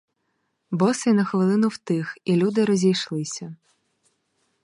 [0.71, 3.55] Босий на хвилину втих, і люди розійшлися.